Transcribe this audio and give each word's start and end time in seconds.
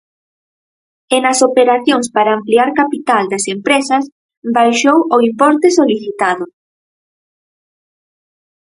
E 1.15 1.17
nas 1.25 1.39
operacións 1.49 2.07
para 2.15 2.35
ampliar 2.37 2.69
capital 2.81 3.23
das 3.31 3.45
empresas, 3.55 4.03
baixou 4.55 4.99
o 5.15 5.17
importe 5.29 5.67
solicitado. 5.77 6.45